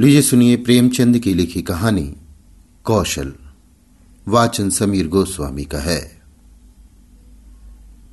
लीजिए 0.00 0.22
सुनिए 0.22 0.56
प्रेमचंद 0.56 1.18
की 1.18 1.34
लिखी 1.34 1.62
कहानी, 1.62 2.16
कौशल। 2.84 3.32
वाचन 4.28 4.70
समीर 4.70 5.08
गोस्वामी 5.08 5.64
का 5.64 5.78
है। 5.78 6.22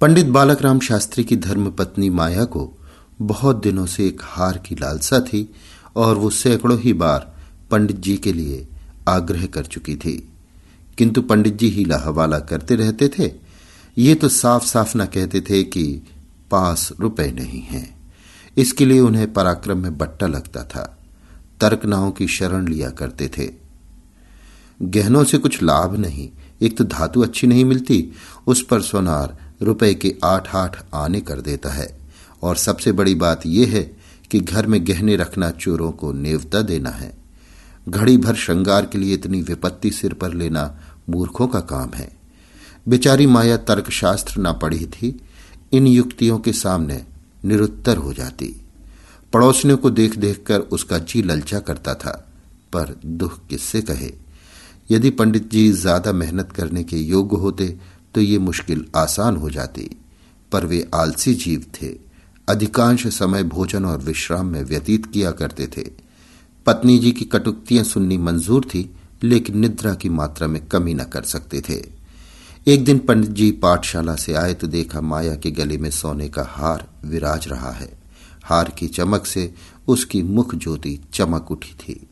पंडित 0.02 0.26
बालक 0.26 0.62
राम 0.62 0.80
शास्त्री 0.80 1.24
की 1.24 1.36
धर्म 1.36 1.72
पत्नी 1.72 2.10
माया 2.10 2.44
को 2.44 2.74
बहुत 3.22 3.64
दिनों 3.64 3.86
से 3.86 4.08
एक 4.08 4.22
हार 4.24 4.58
की 4.58 4.76
लालसा 4.76 5.20
थी 5.20 5.54
और 5.96 6.18
वो 6.18 6.30
सैकड़ों 6.30 6.80
ही 6.80 6.94
बार 6.94 7.38
पंडित 7.72 7.98
जी 7.98 8.18
के 8.18 8.34
लिए 8.34 8.68
आग्रह 9.08 9.46
कर 9.46 9.66
चुकी 9.66 9.96
थी। 9.96 10.30
किंतु 10.98 11.22
पंडित 11.22 11.58
जी 11.58 11.70
ही 11.70 11.84
हवाला 11.84 12.40
करते 12.40 12.76
रहते 12.76 13.08
थे। 13.20 13.32
ये 13.98 14.16
तो 14.16 14.30
साफ़ 14.30 14.66
साफ़ 14.66 14.98
न 14.98 15.06
कहते 15.06 15.42
थे 15.42 15.64
कि 15.64 16.02
पास 16.52 16.94
रुपए 17.00 17.32
नहीं 17.32 17.62
हैं। 17.62 18.12
इसके 18.58 18.86
लिए 18.86 19.00
उन्हें 19.00 19.34
पराक्रम 19.34 19.78
में 19.78 19.98
बट्टा 19.98 20.28
लगता 20.28 20.64
था। 20.64 20.96
तर्कनाओं 21.62 22.12
की 22.12 22.28
शरण 22.28 22.68
लिया 22.68 22.90
करते 22.90 23.28
थे। 23.38 23.50
गहनों 24.82 25.24
से 25.24 25.38
कुछ 25.38 25.64
लाभ 25.64 25.98
नहीं, 25.98 26.30
एक 26.62 26.78
तो 26.78 26.84
धातु 26.84 27.22
अच्छी 27.22 27.48
नहीं 27.48 27.66
मिलती, 27.66 28.12
उस 28.48 28.66
पर 28.66 28.82
सोनार 28.82 29.38
रुपए 29.62 29.94
के 29.94 30.16
आठ 30.24 30.56
आठ 30.56 30.84
आने 30.94 31.22
कर 31.22 31.42
देता 31.42 31.70
है। 31.70 32.00
और 32.44 32.56
सबसे 32.56 32.92
बड़ी 32.92 33.16
बात 33.16 33.42
यह 33.46 33.70
है 33.70 33.98
कि 34.32 34.40
घर 34.40 34.68
में 34.68 34.88
गहने 34.88 35.16
रखना 35.16 35.52
चोरों 35.52 35.92
को 35.92 36.12
नेवता 36.12 36.62
देना 36.62 36.90
है। 36.90 37.14
घड़ी 37.90 38.18
भर 38.18 38.36
श्रृंगार 38.36 38.86
के 38.86 38.98
लिए 38.98 39.14
इतनी 39.14 39.42
विपत्ति 39.42 39.92
सिर 39.92 40.14
पर 40.14 40.34
लेना 40.34 40.80
मूर्खों 41.10 41.48
का 41.48 41.60
काम 41.60 41.90
है। 41.90 42.12
बेचारी 42.88 43.28
माया 43.28 43.58
तर्कशास्त्र 43.58 44.42
ना 44.42 44.52
पढ़ी 44.52 44.86
थी, 44.86 45.22
इन 45.72 45.88
युक्तियों 45.88 46.40
के 46.40 46.54
सामने 46.54 47.06
निरुत्तर 47.46 47.98
हो 47.98 48.14
जाती। 48.14 48.66
पड़ोसियों 49.34 49.78
को 49.78 49.90
देख 49.92 50.16
देख 50.18 50.44
कर 50.46 50.60
उसका 50.72 50.98
जी 51.00 51.22
ललचा 51.22 51.60
करता 51.60 51.94
था, 51.96 52.12
पर 52.74 52.96
दुख 53.06 53.40
किससे 53.50 53.82
कहे? 53.82 54.12
यदि 54.92 55.10
पंडित 55.12 55.50
जी 55.52 55.72
ज़्यादा 55.74 56.12
मेहनत 56.14 56.52
करने 56.52 56.84
के 56.84 56.98
योग्य 56.98 57.38
होते 57.38 57.68
तो 58.16 58.22
ये 58.22 58.38
मुश्किल 58.40 58.86
आसान 58.98 59.36
हो 59.36 59.50
जाती। 59.50 59.90
पर 60.52 60.66
वे 60.66 60.88
आलसी 60.96 61.34
जीव 61.36 61.66
थे। 61.74 61.88
अधिकांश 62.48 63.06
समय 63.10 63.44
भोजन 63.46 63.86
और 63.86 63.98
विश्राम 64.00 64.46
में 64.46 64.64
व्यतीत 64.64 65.06
किया 65.06 65.32
करते 65.32 65.68
थे। 65.68 65.84
पत्नी 66.66 66.98
जी 67.00 67.12
की 67.12 67.26
कटुक्तियाँ 67.26 67.84
सुननी 67.84 68.18
मंजूर 68.20 68.66
थी, 68.66 68.90
लेकिन 69.24 69.58
निद्रा 69.58 69.94
की 69.94 70.10
मात्रा 70.10 70.48
में 70.48 70.66
कमी 70.68 70.94
न 70.94 71.04
कर 71.04 71.24
सकते 71.26 71.62
थे। 71.70 71.82
एक 72.68 72.84
दिन 72.86 73.00
पंडित 73.00 73.32
जी 73.32 73.52
पाठशाला 73.54 74.16
से 74.16 74.34
आए 74.34 74.54
तो 74.54 74.68
देखा 74.68 75.02
माया 75.04 75.36
के 75.36 75.52
गले 75.52 75.78
में 75.78 75.90
सोने 75.92 76.30
का 76.30 76.44
हार 76.50 76.88
विराज 77.06 77.48
रहा 77.48 77.72
है। 77.72 77.99
हार 78.50 78.70
की 78.70 78.88
चमक 78.88 79.26
से 79.26 79.54
उसकी 79.88 80.22
मुख 80.22 80.56
ज्योति 80.56 81.00
चमक 81.14 81.52
उठी 81.52 81.74
थी। 81.74 82.08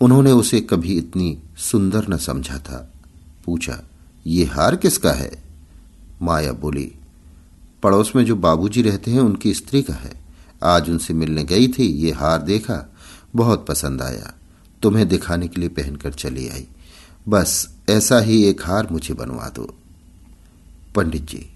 उन्होंने 0.00 0.32
उसे 0.32 0.60
कभी 0.60 0.98
इतनी 0.98 1.38
सुंदर 1.56 2.08
न 2.08 2.16
समझा 2.16 2.58
था। 2.58 2.92
पूछा, 3.44 3.82
ये 4.26 4.44
हार 4.44 4.76
किसका 4.76 5.12
है? 5.12 5.42
माया 6.22 6.52
बोली, 6.52 6.92
पड़ोस 7.82 8.12
में 8.16 8.24
जो 8.24 8.36
बाबूजी 8.36 8.82
रहते 8.82 9.10
हैं, 9.10 9.20
उनकी 9.20 9.54
स्त्री 9.54 9.82
का 9.82 9.94
है। 9.94 10.12
आज 10.64 10.90
उनसे 10.90 11.14
मिलने 11.14 11.44
गई 11.44 11.68
थी, 11.68 11.86
ये 11.86 12.12
हार 12.12 12.42
देखा, 12.42 12.92
बहुत 13.36 13.66
पसंद 13.66 14.02
आया। 14.02 14.34
तुम्हें 14.82 15.08
दिखाने 15.08 15.48
के 15.48 15.60
लिए 15.60 15.68
पहनकर 15.68 16.12
चली 16.12 16.48
आई। 16.48 16.66
बस 17.28 17.76
ऐसा 17.90 18.20
ही 18.20 18.44
एक 18.44 18.66
हार 18.66 18.88
मुझे 18.92 19.14
बनवा 19.14 19.48
दो। 19.48 19.74
पंडित 20.94 21.22
जी, 21.22 21.50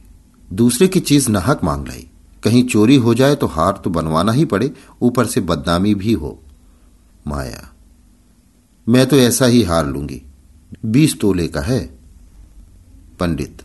दूसरे 0.53 0.89
की 0.89 1.01
चीज़ 1.01 1.31
नाहक 1.31 1.65
मांग 1.65 1.89
लाई। 1.89 2.07
कहीं 2.47 2.63
चोरी 2.65 2.97
हो 2.97 3.15
जाए 3.15 3.35
तो 3.35 3.47
हार 3.47 3.81
तो 3.85 3.91
बनवाना 3.91 4.33
ही 4.33 4.45
पड़े, 4.45 4.71
ऊपर 5.03 5.27
से 5.27 5.41
बदनामी 5.41 5.95
भी 5.95 6.13
हो। 6.13 6.39
माया, 7.27 7.69
मैं 8.87 9.07
तो 9.07 9.17
ऐसा 9.17 9.47
ही 9.47 9.63
हार 9.63 9.87
लूँगी। 9.87 10.23
बीस 10.85 11.19
तोले 11.21 11.47
का 11.49 11.61
है। 11.61 11.81
पंडित, 13.21 13.63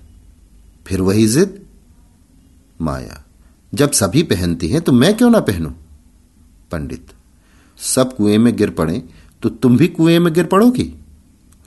फिर 0.85 1.01
वही 1.01 1.27
जिद? 1.27 1.59
माया, 2.79 3.23
जब 3.73 3.91
सभी 3.91 4.23
पहनती 4.23 4.69
हैं 4.69 4.81
तो 4.81 4.91
मैं 4.91 5.15
क्यों 5.17 5.29
ना 5.29 5.39
पहनूं? 5.39 5.71
पंडित, 6.71 7.07
सब 7.79 8.15
कुएँ 8.15 8.37
में 8.37 8.55
गिर 8.55 8.69
पड़े 8.69 9.03
तो 9.43 9.49
तुम 9.51 9.77
भी 9.77 9.87
कुएँ 9.87 10.19
में 10.19 10.33
गिर 10.33 10.45
पड़ोगी। 10.45 10.93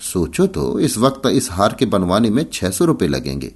सोचो 0.02 0.46
तो 0.46 0.78
इस 0.80 0.98
वक्त 0.98 1.26
इस 1.26 1.50
हार 1.50 1.76
के 1.78 1.86
बनवाने 1.86 2.30
में 2.30 2.44
छह 2.52 2.70
सौ 2.70 2.84
रुपये 2.84 3.08
लगेंगे। 3.08 3.54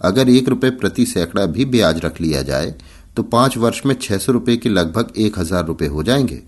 अगर 0.00 0.28
एक 0.28 0.48
रुपए 0.48 0.70
प्रति 0.70 1.06
सैकड़ा 1.06 1.46
भी 1.46 1.64
ब्याज 1.64 2.00
रख 2.04 2.20
लिया 2.20 2.42
जाए 2.42 2.74
तो 3.16 3.22
पाँच 3.22 3.56
वर्ष 3.56 3.80
में 3.86 3.94
छह 3.94 4.18
सौ 4.18 4.32
रुपये 4.32 4.56
के 4.56 4.68
लगभग 4.68 5.12
एक 5.16 5.38
हज़ार 5.38 5.64
रुपये 5.66 5.88
हो 5.88 6.02
जाएँगे। 6.02 6.42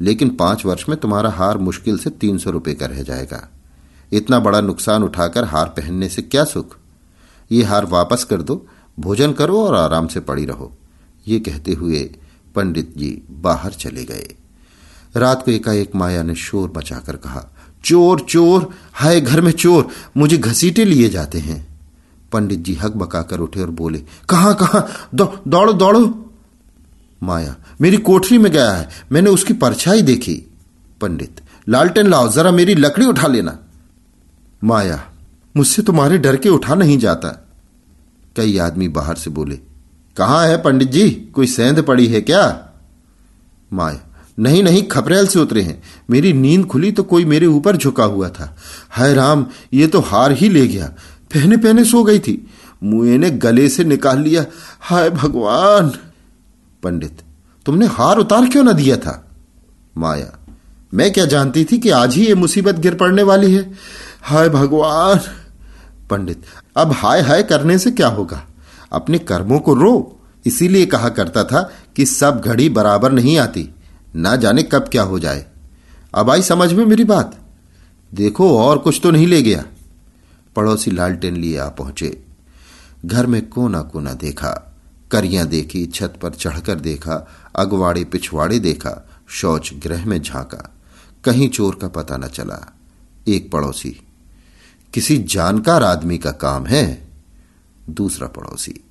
लेकिन 0.00 0.28
पाँच 0.36 0.64
वर्ष 0.66 0.84
में 0.88 0.98
तुम्हारा 0.98 1.30
हार 1.30 1.58
मुश्किल 1.58 1.98
से 1.98 2.10
तीन 2.10 2.38
सौ 2.38 2.50
रुपए 2.50 2.74
का 2.74 2.86
रह 2.86 3.02
जाएगा। 3.02 3.48
इतना 4.12 4.38
बड़ा 4.40 4.60
नुकसान 4.60 5.02
उठाकर 5.02 5.44
हार 5.44 5.66
पहनने 5.68 6.08
से 6.08 6.22
क्या 6.22 6.44
सुख? 6.44 6.76
ये 7.50 7.62
हार 7.64 7.86
वापस 7.86 8.24
कर 8.24 8.42
दो, 8.42 8.66
भोजन 8.98 9.32
करो 9.32 9.62
और 9.62 9.74
आराम 9.74 10.06
से 10.06 10.20
पड़ी 10.20 10.44
रहो। 10.44 10.72
ये 11.26 11.38
कहते 11.40 11.72
हुए 11.72 12.00
पंडित 12.54 12.92
जी 12.96 13.10
बाहर 13.30 13.72
चले 13.72 14.04
गए। 14.04 14.34
रात 15.16 15.44
को 15.44 15.50
एकाएक 15.50 15.94
माया 15.94 16.22
ने 16.22 16.34
शोर 16.34 16.72
मचाकर 16.76 17.16
कहा, 17.16 17.44
चोर 17.84 18.20
चोर, 18.20 18.68
हाय 18.92 19.20
घर 19.20 19.40
में 19.40 19.52
चोर, 19.52 19.88
मुझे 20.16 20.36
घसीटे 20.38 20.84
लिए 20.84 21.08
जाते 21.08 21.38
हैं। 21.38 21.71
पंडित 22.32 22.58
जी 22.58 22.74
हक 22.74 22.92
बकाकर 22.92 23.40
उठे 23.40 23.60
और 23.60 23.70
बोले, 23.70 23.98
कहाँ 24.28 24.54
कहाँ? 24.54 24.88
दौड़ो 25.14 25.72
दौड़ो। 25.72 26.32
माया, 27.22 27.54
मेरी 27.80 27.96
कोठरी 27.96 28.38
में 28.38 28.50
गया 28.52 28.70
है। 28.72 28.88
मैंने 29.12 29.30
उसकी 29.30 29.54
परछाई 29.54 30.02
देखी। 30.02 30.34
पंडित, 31.00 31.40
लालटेन 31.68 32.06
लाओ, 32.06 32.28
जरा 32.28 32.50
मेरी 32.50 32.74
लकड़ी 32.74 33.06
उठा 33.06 33.26
लेना। 33.26 33.58
माया, 34.62 35.02
मुझसे 35.54 35.82
तुम्हारे 35.82 36.18
डर 36.18 36.36
के 36.36 36.48
उठा 36.48 36.74
नहीं 36.74 36.98
जाता। 36.98 37.28
कई 38.36 38.56
आदमी 38.58 38.88
बाहर 38.88 39.16
से 39.16 39.30
बोले, 39.30 39.56
कहाँ 40.16 40.46
है 40.46 40.56
पंडित 40.62 40.88
जी? 40.88 41.10
कोई 41.10 41.46
सेंध 41.46 41.82
पड़ी 41.82 42.06
है 42.06 42.20
क्या? 42.20 42.68
माया, 43.72 44.00
नहीं 44.38 44.62
नहीं, 44.62 44.82
खपरेल 44.82 45.26
से 45.26 45.38
उतरे 45.38 45.62
हैं। 45.62 45.82
मेरी 46.10 46.32
नींद 46.32 46.66
खुली 46.66 46.92
तो 46.92 47.02
कोई 47.02 47.24
मेरे 47.24 47.46
ऊपर 47.46 47.76
झुका 47.76 48.04
हुआ 48.04 48.28
था। 48.28 48.56
हाय 48.90 49.14
राम, 49.14 49.46
ये 49.72 49.86
तो 49.86 50.00
हार 50.00 50.32
ही 50.32 50.48
ले 50.48 50.66
गया। 50.68 50.92
पहने 51.34 51.56
पहने 51.56 51.84
सो 51.84 52.02
गई 52.04 52.18
थी। 52.18 52.46
मुए 52.82 53.18
ने 53.18 53.30
गले 53.30 53.68
से 53.68 53.84
निकाल 53.84 54.20
लिया। 54.20 54.44
हाय 54.80 55.10
भगवान! 55.10 55.88
पंडित, 56.82 57.22
तुमने 57.66 57.86
हार 57.86 58.18
उतार 58.18 58.48
क्यों 58.48 58.64
ना 58.64 58.72
दिया 58.72 58.96
था? 58.96 59.28
माया, 59.98 60.38
मैं 60.94 61.12
क्या 61.12 61.24
जानती 61.24 61.64
थी 61.64 61.78
कि 61.78 61.90
आज 61.90 62.14
ही 62.14 62.26
ये 62.26 62.34
मुसीबत 62.34 62.74
गिर 62.74 62.94
पड़ने 62.94 63.22
वाली 63.22 63.54
है? 63.54 63.72
हाय 64.22 64.48
भगवान! 64.48 65.20
पंडित, 66.10 66.42
अब 66.76 66.92
हाय 66.92 67.20
हाय 67.20 67.42
करने 67.42 67.78
से 67.78 67.90
क्या 67.90 68.08
होगा? 68.08 68.46
अपने 68.92 69.18
कर्मों 69.18 69.58
को 69.58 69.74
रो। 69.74 70.18
इसीलिए 70.46 70.86
कहा 70.86 71.08
करता 71.08 71.44
था 71.44 71.72
कि 71.96 72.04
सब 72.06 72.40
घड़ी 72.40 72.68
बराबर 72.68 73.12
नहीं 73.12 73.38
आती। 73.38 73.68
ना 74.16 74.36
जाने 74.36 74.62
कब 74.62 74.88
क्या 74.92 75.02
हो 75.02 75.18
जाए। 75.18 75.46
अब 76.14 76.30
आई 76.30 76.42
समझ 76.42 76.72
में 76.72 76.86
मेरी 76.86 77.04
बात। 77.04 77.38
देखो, 78.14 78.58
और 78.58 78.78
कुछ 78.78 79.00
तो 79.02 79.10
नहीं 79.10 79.26
ले 79.26 79.42
गया। 79.42 79.64
पड़ोसी 80.56 80.90
लालटेन 80.90 81.36
लिए 81.36 81.58
आ 81.58 81.68
पहुँचे। 81.68 82.24
घर 83.06 83.26
में 83.26 83.48
कोना 83.48 83.82
कोना 83.82 84.12
देखा। 84.12 84.76
करियाँ 85.10 85.46
देखी, 85.46 85.86
छत 85.86 86.18
पर 86.22 86.30
चढ़कर 86.30 86.74
देखा, 86.74 87.28
अगवाड़े 87.56 88.04
पिछवाड़े 88.04 88.58
देखा, 88.58 89.08
शौच 89.28 89.74
ग्रह 89.74 90.06
में 90.06 90.22
झांका। 90.22 90.74
कहीं 91.24 91.48
चोर 91.48 91.74
का 91.74 91.88
पता 91.88 92.16
न 92.16 92.28
चला। 92.28 92.76
एक 93.28 93.50
पड़ोसी। 93.50 94.00
किसी 94.94 95.18
जानकार 95.18 95.82
आदमी 95.82 96.18
का 96.18 96.30
काम 96.30 96.66
है? 96.66 97.08
दूसरा 97.90 98.26
पड़ोसी। 98.26 98.84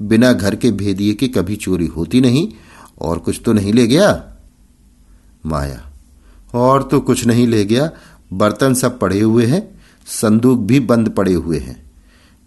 बिना 0.00 0.32
घर 0.32 0.56
के 0.56 0.70
भेदिए 0.70 1.14
की 1.14 1.28
कभी 1.28 1.56
चोरी 1.56 1.86
होती 1.86 2.20
नहीं, 2.20 2.52
और 3.00 3.18
कुछ 3.18 3.40
तो 3.44 3.52
नहीं 3.52 3.72
ले 3.72 3.86
गया? 3.86 4.34
माया। 5.46 5.90
और 6.54 6.82
तो 6.82 7.00
कुछ 7.00 7.26
नहीं 7.26 7.46
ले 7.46 7.64
गया। 7.64 7.90
बर्तन 8.32 8.74
सब 8.74 8.98
पड़े 8.98 9.20
हुए 9.20 9.46
हैं। 9.46 9.83
संदूक 10.06 10.60
भी 10.60 10.80
बंद 10.80 11.08
पड़े 11.08 11.34
हुए 11.34 11.58
हैं। 11.58 11.90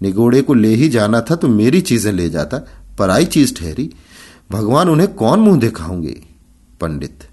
निगोड़े 0.02 0.42
को 0.42 0.54
ले 0.54 0.76
ही 0.76 0.90
जाना 0.90 1.22
था 1.22 1.36
तो 1.36 1.48
मेरी 1.48 1.82
चीज़ें 1.82 2.12
ले 2.12 2.30
जाता, 2.30 2.58
पराई 2.98 3.26
चीज़ 3.26 3.56
ठहरी। 3.56 3.94
भगवान 4.52 4.90
उन्हें 4.90 5.14
कौन 5.14 5.40
मुँह 5.40 5.60
दिखाऊँगे? 5.60 6.24
पंडित। 6.82 7.24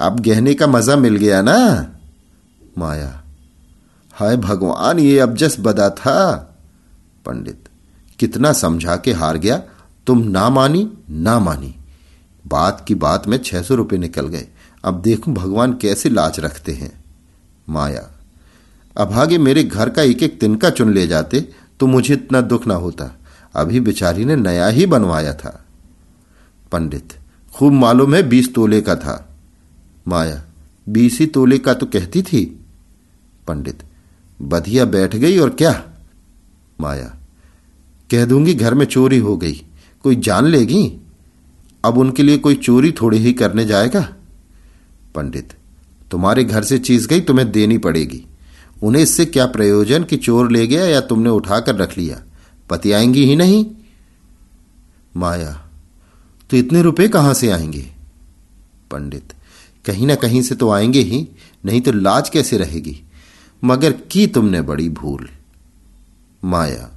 अब 0.00 0.20
गहने 0.20 0.54
का 0.54 0.66
मज़ा 0.66 0.96
मिल 0.96 1.16
गया 1.16 1.42
ना? 1.42 1.88
माया। 2.78 3.24
हाय 4.12 4.36
भगवान, 4.36 4.98
ये 4.98 5.18
अब 5.18 5.36
जस 5.36 5.56
बदा 5.60 5.90
था। 5.90 6.36
पंडित। 7.26 7.64
कितना 8.18 8.52
समझा 8.52 8.96
के 8.96 9.12
हार 9.12 9.38
गया। 9.38 9.62
तुम 10.06 10.18
ना 10.18 10.50
मानी 10.50 10.92
ना 11.10 11.38
मानी। 11.38 11.74
बात 12.46 12.84
की 12.88 12.94
बात 12.94 13.28
में 13.28 13.38
छह 13.38 13.62
सौ 13.62 13.74
रुपये 13.74 13.98
निकल 13.98 14.26
गए। 14.28 14.48
अब 14.84 15.02
देखो 15.02 15.32
भगवान 15.32 15.72
कैसे 15.72 16.08
लाज 16.08 16.40
रखते 16.40 16.72
हैं। 16.72 17.04
माया। 17.68 18.17
अभागे 18.98 19.38
मेरे 19.38 19.62
घर 19.64 19.88
का 19.88 20.02
एक 20.02 20.22
एक 20.22 20.40
तिनका 20.40 20.70
चुन 20.70 20.92
ले 20.92 21.06
जाते 21.06 21.40
तो 21.80 21.86
मुझे 21.86 22.14
इतना 22.14 22.40
दुख 22.40 22.66
ना 22.66 22.74
होता। 22.74 23.10
अभी 23.54 23.80
बेचारी 23.80 24.24
ने 24.24 24.36
नया 24.36 24.66
ही 24.66 24.86
बनवाया 24.86 25.32
था। 25.34 25.64
पंडित, 26.72 27.12
खूब 27.52 27.72
मालूम 27.72 28.14
है 28.14 28.22
बीस 28.22 28.52
तोले 28.54 28.80
का 28.80 28.94
था। 28.96 29.36
माया, 30.08 30.42
बीस 30.88 31.18
ही 31.20 31.26
तोले 31.26 31.58
का 31.58 31.74
तो 31.74 31.86
कहती 31.86 32.22
थी। 32.22 32.44
पंडित, 33.48 33.82
बधिया 34.42 34.84
बैठ 34.84 35.16
गई 35.16 35.38
और 35.38 35.50
क्या? 35.50 35.82
माया, 36.80 37.14
कह 38.10 38.24
दूँगी 38.24 38.54
घर 38.54 38.74
में 38.74 38.84
चोरी 38.86 39.18
हो 39.18 39.36
गई, 39.36 39.62
कोई 40.04 40.16
जान 40.16 40.44
लेगी? 40.44 41.00
अब 41.84 41.98
उनके 41.98 42.22
लिए 42.22 42.38
कोई 42.38 42.54
चोरी 42.54 42.92
थोड़ी 42.92 43.18
ही 43.18 43.32
करने 43.32 43.64
जाएगा? 43.64 44.08
पंडित, 45.14 45.54
तुम्हारे 46.10 46.44
घर 46.44 46.62
से 46.62 46.78
चीज़ 46.78 47.08
गई, 47.08 47.20
तुम्हें 47.20 47.50
देनी 47.52 47.78
पड़ेगी। 47.78 48.24
उन्हें 48.82 49.02
इससे 49.02 49.24
क्या 49.24 49.46
प्रयोजन 49.46 50.04
कि 50.04 50.16
चोर 50.16 50.52
ले 50.52 50.66
गया 50.66 50.84
या 50.86 51.00
तुमने 51.00 51.30
उठाकर 51.30 51.74
रख 51.74 51.98
लिया? 51.98 52.22
पति 52.70 52.92
आएँगी 52.92 53.24
ही 53.24 53.36
नहीं। 53.36 53.66
माया 55.16 55.68
तो 56.50 56.56
इतने 56.56 56.82
रुपए 56.82 57.08
कहाँ 57.08 57.34
से 57.34 57.50
आएँगे? 57.50 57.86
पंडित, 58.90 59.32
कहीं 59.84 60.06
ना 60.06 60.14
कहीं 60.14 60.42
से 60.42 60.54
तो 60.54 60.70
आएँगे 60.70 61.00
ही, 61.00 61.28
नहीं 61.64 61.80
तो 61.80 61.92
लाज 61.92 62.28
कैसे 62.28 62.58
रहेगी? 62.58 63.00
मगर 63.64 63.92
की 63.92 64.26
तुमने 64.26 64.60
बड़ी 64.60 64.88
भूल? 64.88 65.28
माया, 66.44 66.90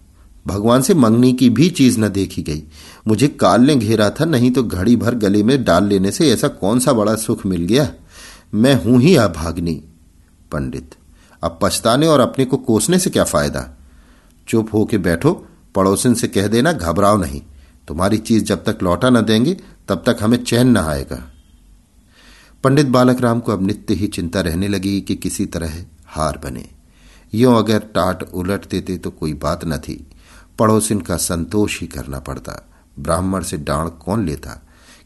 भगवान 0.47 0.81
से 0.81 0.93
मंगनी 0.93 1.33
की 1.33 1.49
भी 1.49 1.69
चीज़ 1.69 1.99
न 1.99 2.09
देखी 2.09 2.41
गई। 2.41 2.63
मुझे 3.07 3.27
काल 3.27 3.61
ने 3.61 3.75
घेरा 3.75 4.09
था, 4.09 4.25
नहीं 4.25 4.51
तो 4.51 4.63
घड़ी 4.63 4.95
भर 4.95 5.15
गले 5.15 5.43
में 5.43 5.63
डाल 5.63 5.85
लेने 5.85 6.11
से 6.11 6.31
ऐसा 6.31 6.47
कौन 6.47 6.79
सा 6.79 6.93
बड़ा 6.93 7.15
सुख 7.15 7.45
मिल 7.45 7.61
गया? 7.61 7.91
मैं 8.53 8.83
हूँ 8.83 9.01
ही 9.01 9.15
अभाग्नि 9.15 9.83
पंडित 10.51 10.95
अब 11.43 11.59
पछताने 11.61 12.07
और 12.07 12.19
अपने 12.19 12.45
को 12.45 12.57
कोसने 12.57 12.99
से 12.99 13.09
क्या 13.09 13.23
फ़ायदा? 13.23 13.77
चुप 14.47 14.69
होके 14.73 14.97
बैठो, 14.97 15.47
पड़ोसिन 15.75 16.13
से 16.13 16.27
कह 16.27 16.47
देना, 16.47 16.71
घबराओ 16.73 17.17
नहीं। 17.17 17.41
तुम्हारी 17.87 18.17
चीज़ 18.17 18.43
जब 18.43 18.63
तक 18.63 18.83
लौटा 18.83 19.09
न 19.09 19.21
देंगे, 19.21 19.57
तब 19.87 20.03
तक 20.05 20.17
हमें 20.21 20.43
चैन 20.43 20.67
न 20.67 20.77
आएगा। 20.77 21.31
पंडित 22.63 22.85
बालक 22.85 23.21
राम 23.21 23.39
को 23.39 23.51
अब 23.51 23.67
नित्य 23.67 23.93
ही 23.93 24.07
चिंता 24.07 24.41
रहने 24.41 24.67
लगी 24.67 25.01
कि 25.01 25.15
किसी 25.15 25.45
तरह 25.45 25.85
हार 26.05 26.41
बने। 26.43 26.69
यो 27.33 27.51
अगर 27.51 27.79
टाट 27.79 28.23
उलट 28.23 28.69
देते 28.69 28.97
तो 28.97 29.09
कोई 29.09 29.33
बात 29.33 29.65
न 29.65 29.77
थी। 29.77 30.07
पड़ोसिन 30.59 31.01
का 31.01 31.17
संतोष 31.17 31.81
ही 31.81 31.87
करना 31.87 32.19
पड़ता। 32.19 32.69
ब्राह्मण 32.99 33.43
से 33.43 33.57
डांड 33.57 33.89
कौन 33.89 34.25
लेता? 34.25 34.61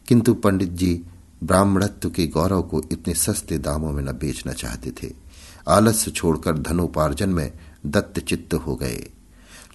किंतु 0.08 0.34
पंडित 0.34 0.70
जी 0.70 1.04
ब्राह्मणत्व 1.44 2.10
के 2.10 2.26
गौरव 2.26 2.62
को 2.62 2.82
इतने 2.92 3.14
सस्ते 3.14 3.58
दामों 3.58 3.92
में 3.92 4.02
न 4.02 4.06
बेचना 4.06 4.52
चाहते 4.52 4.90
थे। 4.90 5.25
आलस्य 5.68 6.10
छोड़कर 6.10 6.58
धनोपार्जन 6.58 7.28
में 7.28 7.52
दत्त 7.86 8.20
चित्त 8.20 8.54
हो 8.54 8.76
गए। 8.76 9.10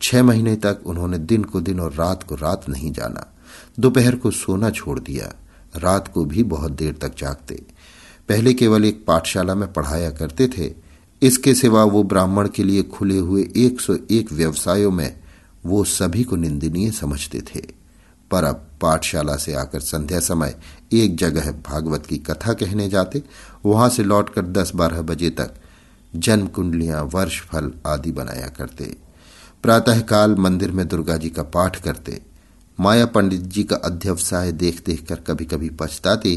छह 0.01 0.23
महीने 0.23 0.55
तक 0.55 0.79
उन्होंने 0.85 1.17
दिन 1.17 1.43
को 1.43 1.61
दिन 1.61 1.79
और 1.79 1.93
रात 1.93 2.23
को 2.23 2.35
रात 2.35 2.69
नहीं 2.69 2.91
जाना। 2.91 3.33
दोपहर 3.79 4.15
को 4.15 4.31
सोना 4.31 4.69
छोड़ 4.69 4.99
दिया। 4.99 5.33
रात 5.75 6.07
को 6.07 6.25
भी 6.25 6.43
बहुत 6.43 6.71
देर 6.71 6.93
तक 6.93 7.17
जागते। 7.17 7.63
पहले 8.29 8.53
केवल 8.53 8.85
एक 8.85 9.05
पाठशाला 9.05 9.55
में 9.55 9.73
पढ़ाया 9.73 10.09
करते 10.11 10.47
थे। 10.47 10.73
इसके 11.21 11.53
सिवा 11.55 11.83
वो 11.83 12.03
ब्राह्मण 12.03 12.47
के 12.47 12.63
लिए 12.63 12.83
खुले 12.83 13.17
हुए 13.17 13.51
एक 13.55 13.81
सौ 13.81 13.97
एक 14.11 14.31
व्यवसायों 14.33 14.91
में 14.91 15.19
वो 15.65 15.83
सभी 15.83 16.23
को 16.23 16.35
निंदनीय 16.35 16.91
समझते 16.91 17.41
थे। 17.41 17.81
पर 18.31 18.43
अब 18.43 18.67
पाठशाला 18.81 19.35
से 19.35 19.53
आकर 19.53 19.79
संध्या 19.79 20.19
समय 20.19 20.59
एक 20.93 21.17
जगह 21.17 21.51
भागवत 21.51 22.05
की 22.05 22.17
कथा 22.17 22.53
कहने 22.53 22.89
जाते। 22.89 23.23
वहाँ 23.65 23.89
से 23.89 24.03
लौटकर 24.03 24.41
दस 24.41 24.71
बारह 24.75 25.01
बजे 25.01 25.29
तक 25.29 25.53
जन्म 26.15 26.47
कुंडलियाँ 26.47 27.03
वर्ष 27.03 27.39
फल 27.41 27.71
आदि 27.87 28.11
बनाया 28.11 28.47
करते। 28.47 28.95
प्रातःकाल 29.63 30.35
मंदिर 30.35 30.71
में 30.71 30.87
दुर्गा 30.87 31.17
जी 31.17 31.29
का 31.29 31.43
पाठ 31.43 31.81
करते। 31.81 32.21
माया 32.79 33.05
पंडित 33.05 33.41
जी 33.41 33.63
का 33.63 33.75
अध्यवसाय 33.75 34.51
देख 34.51 34.81
देख 34.85 35.05
कर 35.07 35.19
कभी 35.19 35.45
कभी 35.45 35.69
पछताती 35.69 36.35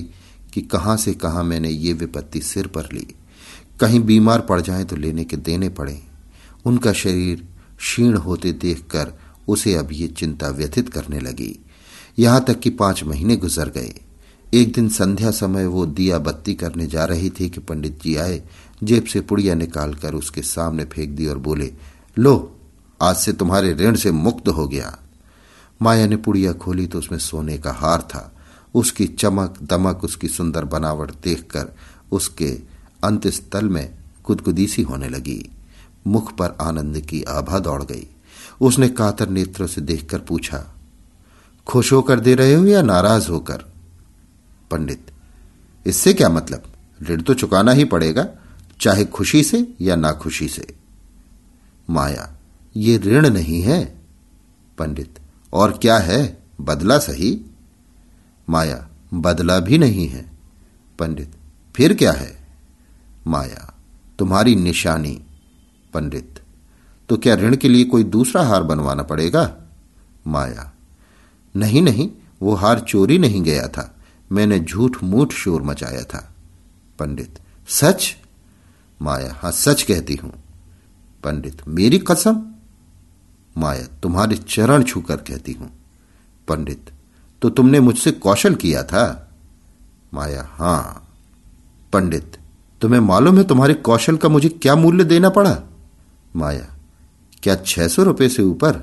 कि 0.55 0.61
कहाँ 0.62 0.97
से 0.97 1.15
कहाँ 1.15 1.44
मैंने 1.44 1.69
ये 1.69 1.93
विपत्ति 1.93 2.41
सिर 2.41 2.67
पर 2.67 2.88
ली। 2.93 3.06
कहीं 3.81 4.00
बीमार 4.00 4.41
पड़ 4.41 4.61
जाए 4.61 4.85
तो 4.85 4.97
लेने 4.97 5.25
के 5.25 5.37
देने 5.37 5.69
पड़े। 5.69 6.00
उनका 6.67 6.93
शरीर 6.93 7.47
क्षीण 7.79 8.17
होते 8.17 8.53
देखकर 8.53 9.12
उसे 9.49 9.75
अब 9.75 9.88
ये 9.93 10.09
चिंता 10.09 10.49
व्यथित 10.49 10.88
करने 10.88 11.21
लगी। 11.21 11.59
यहाँ 12.19 12.44
तक 12.44 12.61
कि 12.61 12.71
पाँच 12.71 13.03
महीने 13.05 13.37
गुजर 13.37 13.69
गए। 13.69 13.94
एक 14.55 14.73
दिन 14.73 14.88
संध्या 14.88 15.31
समय 15.31 15.67
वो 15.67 15.87
दिया 15.87 16.19
बत्ती 16.19 16.55
करने 16.55 16.87
जा 16.87 17.05
रही 17.05 17.31
थी 17.31 17.49
कि 17.50 17.61
पंडित 17.61 18.03
जी 18.03 18.17
आए 18.17 18.43
जेब 18.85 19.05
से 19.05 19.21
पुड़िया 19.21 19.55
निकालकर 19.55 20.15
उसके 20.15 20.43
सामने 20.43 20.85
फेंक 20.85 21.11
दी 21.11 21.27
और 21.27 21.39
बोले, 21.39 21.73
लो, 22.19 22.51
आज 23.01 23.17
से 23.17 23.33
तुम्हारे 23.33 23.73
ऋण 23.73 23.97
से 23.97 24.11
मुक्त 24.11 24.49
हो 24.49 24.67
गया। 24.69 24.99
माया 25.83 26.07
ने 26.07 26.17
पुड़िया 26.17 26.53
खोली 26.53 26.87
तो 26.87 26.99
उसमें 26.99 27.19
सोने 27.19 27.59
का 27.59 27.73
हार 27.73 28.03
था। 28.03 28.31
उसकी 28.75 29.07
चमक, 29.07 29.59
दमक, 29.63 30.05
उसकी 30.05 30.29
सुंदर 30.29 30.65
बनावट 30.65 31.11
देखकर 31.25 31.75
उसके 32.13 32.51
अंत 33.05 33.27
स्थल 33.27 33.69
में 33.69 33.95
कुदकुदीसी 34.25 34.83
होने 34.83 35.09
लगी। 35.09 35.51
मुख 36.07 36.33
पर 36.37 36.57
आनंद 36.61 36.99
की 37.01 37.23
आभा 37.23 37.59
दौड़ 37.59 37.83
गई। 37.83 38.07
उसने 38.61 38.89
कातर 38.89 39.29
नेत्रों 39.29 39.67
से 39.67 39.81
देखकर 39.81 40.19
पूछा, 40.19 40.65
खुश 41.67 41.93
होकर 41.93 42.21
दे 42.21 42.35
रहे 42.35 42.55
हो 42.55 42.67
या 42.67 42.83
नाराज़ 42.83 43.29
होकर? 43.29 43.65
पंडित, 44.71 45.11
इससे 45.87 46.15
क्या 46.15 46.29
मतलब? 46.29 46.63
ऋण 47.03 47.23
तो 47.23 47.35
चुकाना 47.35 47.73
ही 47.73 47.85
पड़ेगा। 47.85 48.27
चाहे 48.81 49.05
खुशी 49.05 49.43
से 49.44 49.75
या 49.81 49.97
नाखुशी 49.97 50.49
से। 50.49 50.75
माया, 51.91 52.35
ये 52.76 52.99
ऋण 52.99 53.31
नहीं 53.31 53.62
है। 53.62 53.99
पंडित, 54.79 55.19
और 55.53 55.79
क्या 55.82 55.99
है? 55.99 56.43
बदला 56.61 56.99
सही? 56.99 57.41
माया, 58.50 58.88
बदला 59.15 59.59
भी 59.61 59.79
नहीं 59.79 60.09
है। 60.09 60.31
पंडित, 60.99 61.35
फिर 61.76 61.94
क्या 61.94 62.12
है? 62.12 62.49
माया, 63.26 63.75
तुम्हारी 64.19 64.54
निशानी। 64.54 65.23
पंडित 65.95 66.40
तो 67.09 67.16
क्या 67.16 67.35
ऋण 67.35 67.57
के 67.57 67.69
लिए 67.69 67.85
कोई 67.85 68.04
दूसरा 68.04 68.43
हार 68.43 68.62
बनवाना 68.62 69.02
पड़ेगा? 69.02 69.57
माया, 70.26 70.73
नहीं 71.57 71.83
नहीं, 71.83 72.11
वो 72.43 72.54
हार 72.54 72.81
चोरी 72.81 73.19
नहीं 73.19 73.43
गया 73.43 73.69
था। 73.69 73.95
मैंने 74.33 74.61
झूठ 74.61 74.97
मूठ 75.02 75.33
शोर 75.33 75.62
मचाया 75.62 76.04
था। 76.04 76.35
पंडित, 76.99 77.38
सच? 77.69 78.16
माया। 79.01 79.33
हाँ, 79.35 79.51
सच 79.53 79.83
कहती 79.83 80.15
हूँ, 80.15 80.33
पंडित, 81.25 81.63
मेरी 81.69 81.99
कसम, 81.99 82.43
माया 83.57 83.87
तुम्हारे 84.03 84.37
चरण 84.37 84.83
छूकर 84.83 85.17
कहती 85.17 85.53
हूँ। 85.53 85.71
पंडित 86.49 86.91
तो 87.43 87.51
तुमने 87.51 87.81
मुझसे 87.81 88.11
कौशल 88.13 88.55
किया 88.55 88.83
था? 88.83 89.33
माया, 90.15 90.43
हाँ। 90.51 91.09
पंडित, 91.93 92.37
तुम्हें 92.81 93.01
मालूम 93.01 93.39
है 93.39 93.45
तुम्हारे 93.45 93.75
कौशल 93.75 94.17
का 94.17 94.29
मुझे 94.29 94.49
क्या 94.49 94.75
मूल्य 94.77 95.05
देना 95.05 95.31
पड़ा? 95.31 95.59
माया, 96.37 96.67
क्या 97.43 97.55
छह 97.57 97.89
सौ 97.89 98.03
रुपये 98.03 98.29
से 98.29 98.43
ऊपर? 98.43 98.77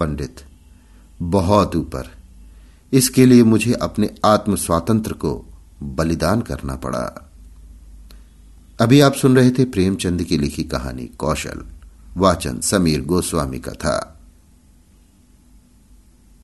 पंडित, 0.00 0.44
बहुत 1.22 1.76
ऊपर। 1.76 2.10
इसके 2.92 3.26
लिए 3.26 3.42
मुझे 3.42 3.72
अपने 3.72 4.14
आत्म 4.24 4.56
स्वातंत्र 4.56 5.12
को 5.12 5.32
बलिदान 5.82 6.42
करना 6.42 6.76
पड़ा। 6.76 7.27
अभी 8.80 9.00
आप 9.00 9.14
सुन 9.14 9.36
रहे 9.36 9.50
थे 9.50 9.64
प्रेमचंद 9.64 10.22
की 10.22 10.38
लिखी 10.38 10.64
कहानी 10.64 11.06
कौशल, 11.06 11.64
वाचन 12.16 12.60
समीर 12.60 13.00
गोस्वामी 13.00 13.58
का 13.58 13.72
था। 13.72 14.17